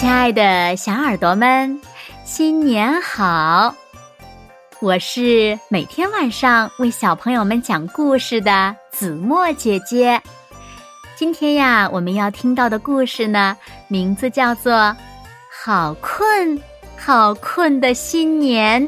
[0.00, 1.78] 亲爱的小耳朵们，
[2.24, 3.74] 新年好！
[4.80, 10.18] 我是每天晚上为小朋友们讲故事的子墨姐姐。
[11.16, 13.54] 今天呀，我们要听到的故事呢，
[13.88, 14.72] 名字叫做
[15.50, 16.58] 《好困
[16.96, 18.82] 好困的新年》。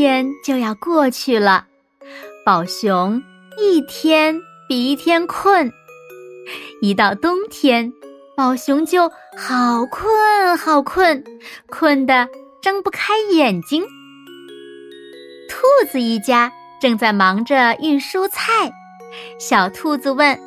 [0.00, 1.66] 天就要过去了，
[2.42, 3.22] 宝熊
[3.58, 5.70] 一天比一天困。
[6.80, 7.92] 一到冬天，
[8.34, 11.22] 宝熊就好困好困，
[11.68, 12.26] 困得
[12.62, 13.84] 睁不开眼睛。
[15.50, 18.72] 兔子一家正在忙着运蔬菜，
[19.38, 20.40] 小兔子问：“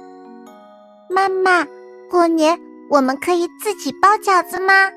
[1.07, 1.63] 妈妈，
[2.09, 2.59] 过年
[2.89, 4.89] 我们可以自己包饺子吗？”“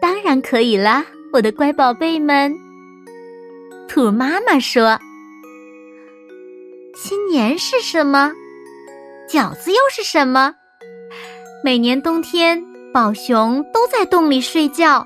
[0.00, 2.56] 当然可以啦。”我的乖宝贝们，
[3.92, 4.96] 兔妈妈说
[6.94, 8.30] ：“新年是什么？
[9.28, 10.54] 饺子又是什么？
[11.64, 12.62] 每年冬天，
[12.94, 15.04] 宝熊都在洞里睡觉，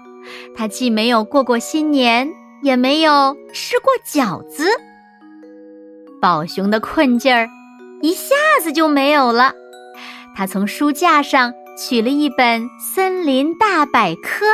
[0.54, 2.30] 它既没有过过新年，
[2.62, 4.66] 也没有吃过饺子。
[6.20, 7.48] 宝熊的困劲儿
[8.02, 9.54] 一下子就没有了。
[10.36, 14.44] 他从书架上取了一本《森林大百科》，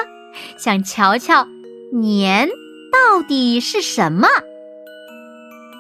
[0.57, 1.45] 想瞧瞧。”
[1.93, 2.49] 年
[2.93, 4.29] 到底是什么？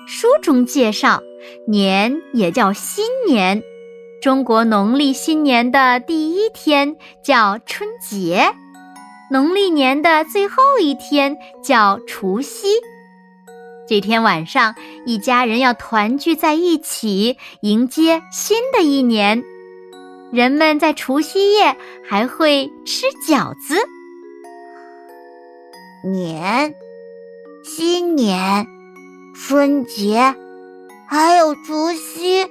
[0.06, 1.22] 书中介绍，
[1.66, 3.62] 年也叫新年。
[4.20, 8.52] 中国农历新年的第一天叫春节，
[9.30, 12.68] 农历年的最后一天叫除夕。
[13.88, 14.74] 这天晚上，
[15.06, 19.42] 一家人要团聚在一起，迎接新的一年。
[20.30, 21.76] 人们在除夕夜
[22.08, 23.76] 还会吃饺子。
[26.04, 26.74] 年，
[27.62, 28.66] 新年，
[29.34, 30.34] 春节，
[31.06, 32.44] 还有除夕，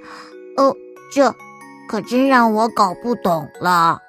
[0.56, 0.76] 哦，
[1.14, 1.34] 这
[1.88, 4.00] 可真让我搞不懂了。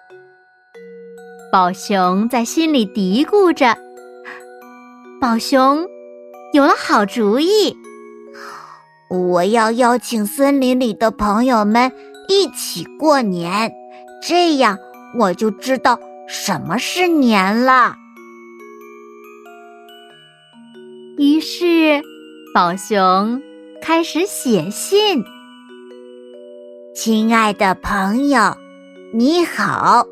[1.50, 3.76] 宝熊在心里嘀咕着。
[5.20, 5.86] 宝熊
[6.52, 7.74] 有了好主意，
[9.08, 11.90] 我要邀请森林里的朋友们
[12.28, 13.72] 一起过年，
[14.22, 14.78] 这样
[15.18, 17.96] 我就知道什么是年了。
[21.20, 22.02] 于是，
[22.54, 23.42] 宝熊
[23.82, 25.22] 开始写信。
[26.94, 28.56] 亲爱的朋友，
[29.12, 30.06] 你好，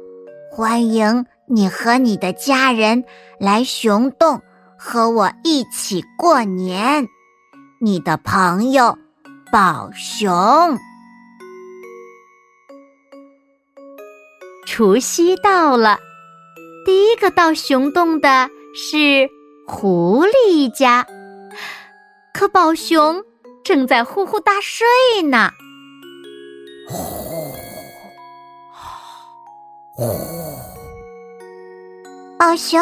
[0.52, 3.02] 欢迎你和你的家人
[3.40, 4.42] 来熊洞
[4.78, 7.08] 和我一起过年。
[7.80, 8.98] 你的朋友，
[9.50, 10.76] 宝熊。
[14.66, 15.98] 除夕到了，
[16.84, 19.30] 第一个到熊洞的是。
[19.70, 21.06] 狐狸一家，
[22.32, 23.22] 可宝熊
[23.62, 24.86] 正在呼呼大睡
[25.22, 25.50] 呢。
[26.88, 26.96] 呼
[29.92, 30.06] 呼，
[32.38, 32.80] 宝熊，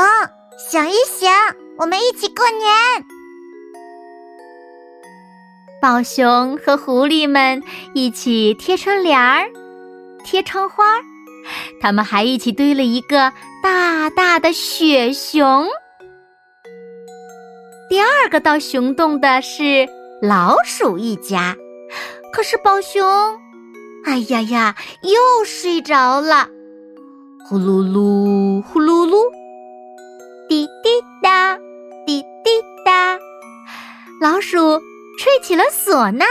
[0.57, 1.29] 醒一醒，
[1.77, 2.73] 我们一起过年。
[5.83, 7.61] 宝熊和狐狸们
[7.95, 9.45] 一起贴春联儿、
[10.25, 10.85] 贴窗花，
[11.81, 15.67] 他们还一起堆了一个大大的雪熊。
[17.89, 19.89] 第二个到熊洞的是
[20.21, 21.57] 老鼠一家，
[22.33, 23.07] 可是宝熊，
[24.05, 26.49] 哎呀呀，又睡着了。
[27.49, 29.17] 呼噜噜，呼噜噜，
[30.49, 30.91] 滴滴
[31.23, 31.57] 答，
[32.05, 32.51] 滴滴
[32.85, 33.17] 答，
[34.21, 34.59] 老鼠
[35.21, 36.25] 吹起了唢呐。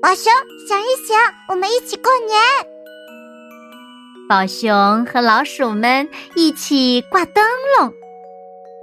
[0.00, 0.32] 宝熊，
[0.66, 1.16] 醒一醒，
[1.50, 2.36] 我们一起过年。
[4.28, 7.44] 宝熊和老鼠们一起挂灯
[7.78, 7.92] 笼。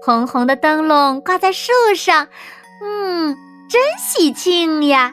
[0.09, 2.28] 红红的灯笼挂在树上，
[2.81, 3.38] 嗯，
[3.70, 5.12] 真喜庆呀！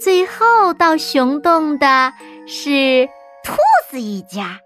[0.00, 2.14] 最后到熊洞的
[2.46, 3.06] 是
[3.44, 3.52] 兔
[3.90, 4.58] 子一家，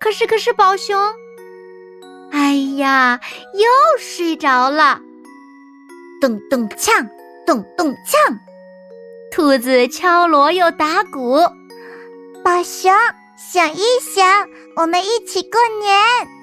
[0.00, 1.00] 可是可是宝熊，
[2.32, 3.20] 哎呀，
[3.54, 5.00] 又睡着了。
[6.20, 7.08] 咚咚锵，
[7.46, 8.36] 咚咚锵，
[9.30, 11.38] 兔子敲锣又打鼓。
[12.42, 12.92] 宝熊，
[13.36, 16.41] 想一想，我们一起过年。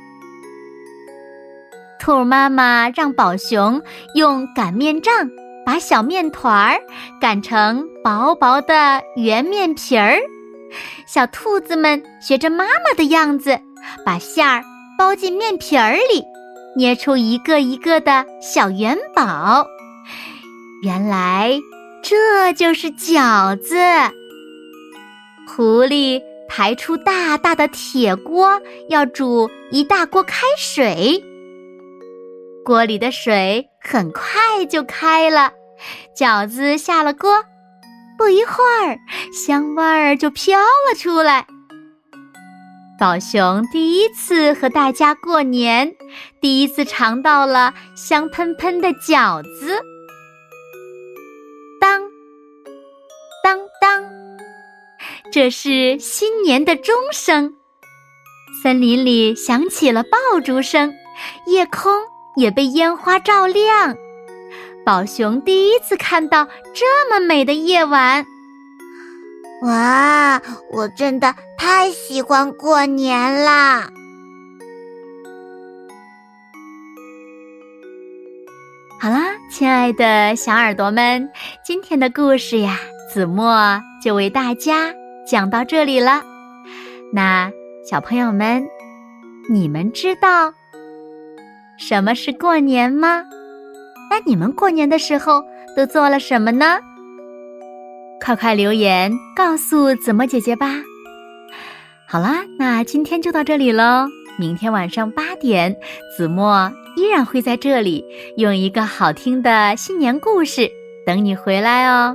[2.00, 3.81] 兔妈妈让宝熊
[4.16, 5.30] 用擀面杖
[5.66, 6.81] 把小面团儿
[7.19, 10.18] 擀成薄薄的圆面皮儿，
[11.06, 13.60] 小兔子们学着妈妈的样子，
[14.06, 14.63] 把馅儿
[14.98, 16.24] 包进面皮儿里，
[16.75, 19.68] 捏出一个一个的小元宝。
[20.81, 21.60] 原来
[22.01, 23.75] 这就是饺子。
[25.46, 31.24] 狐狸抬出大大的铁锅，要煮一大锅开水。
[32.65, 35.51] 锅里的水很快就开了，
[36.15, 37.44] 饺子下了锅，
[38.17, 39.00] 不一会儿，
[39.33, 41.47] 香味儿就飘了出来。
[43.00, 45.95] 宝熊第一次和大家过年，
[46.41, 49.81] 第一次尝到了香喷喷的饺子。
[51.79, 52.01] 当
[53.41, 54.03] 当当，
[55.31, 57.55] 这是新年的钟声。
[58.62, 60.94] 森林里响起了爆竹声，
[61.47, 61.94] 夜空
[62.39, 63.95] 也被烟花照亮。
[64.86, 68.25] 宝熊第一次看到这么美的夜晚。
[69.62, 70.41] 哇，
[70.71, 73.89] 我真的太喜欢过年啦！
[79.01, 81.30] 好啦，亲爱的小耳朵们，
[81.63, 82.77] 今天的故事呀，
[83.13, 84.94] 子墨就为大家
[85.27, 86.24] 讲到这里了。
[87.13, 87.51] 那
[87.89, 88.65] 小朋友们，
[89.50, 90.53] 你们知道
[91.79, 93.23] 什么是过年吗？
[94.11, 95.41] 那你们过年的时候
[95.77, 96.77] 都做了什么呢？
[98.21, 100.67] 快快留言告诉子墨姐姐吧！
[102.05, 104.05] 好啦，那今天就到这里喽。
[104.37, 105.73] 明天晚上八点，
[106.17, 108.03] 子墨依然会在这里，
[108.35, 110.69] 用一个好听的新年故事
[111.05, 112.13] 等你回来哦。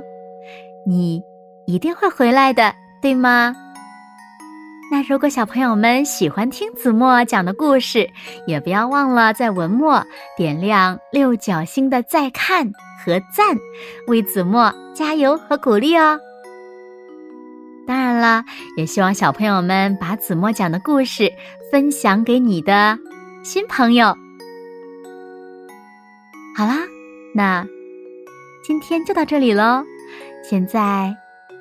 [0.85, 1.23] 你
[1.65, 2.71] 一定会回来的，
[3.01, 3.55] 对吗？
[4.91, 8.09] 那如果小朋友们喜欢听子墨讲的故事，
[8.47, 10.05] 也不要忘了在文末
[10.37, 12.71] 点亮六角星的再看
[13.03, 13.57] 和赞，
[14.07, 16.19] 为子墨加油和鼓励哦。
[17.87, 18.43] 当然了，
[18.77, 21.31] 也希望小朋友们把子墨讲的故事
[21.71, 22.97] 分享给你的
[23.43, 24.15] 新朋友。
[26.55, 26.77] 好啦，
[27.33, 27.65] 那
[28.63, 29.83] 今天就到这里喽，
[30.49, 31.13] 现在